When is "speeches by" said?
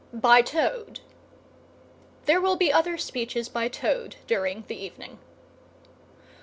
2.97-3.67